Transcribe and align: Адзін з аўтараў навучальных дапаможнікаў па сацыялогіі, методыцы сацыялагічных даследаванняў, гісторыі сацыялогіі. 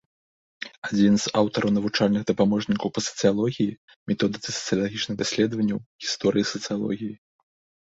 Адзін 0.87 1.13
з 1.23 1.33
аўтараў 1.41 1.73
навучальных 1.77 2.23
дапаможнікаў 2.31 2.87
па 2.95 3.01
сацыялогіі, 3.09 3.77
методыцы 4.13 4.49
сацыялагічных 4.57 5.15
даследаванняў, 5.23 5.79
гісторыі 6.09 6.51
сацыялогіі. 6.57 7.15